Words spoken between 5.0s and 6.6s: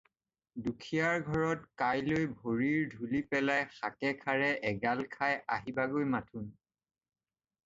খাই আহিবাগৈ মাথোন।